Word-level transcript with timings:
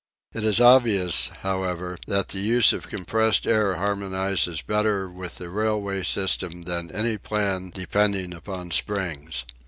It 0.33 0.43
is 0.43 0.59
obvious, 0.59 1.27
however, 1.41 1.95
that 2.07 2.29
the 2.29 2.39
use 2.39 2.73
of 2.73 2.87
compressed 2.87 3.45
air 3.45 3.75
harmonises 3.75 4.63
better 4.63 5.07
with 5.07 5.35
the 5.35 5.47
railway 5.51 6.01
system 6.01 6.63
than 6.63 6.89
any 6.91 7.19
plan 7.19 7.69
depending 7.69 8.33
upon 8.33 8.71
springs. 8.71 9.45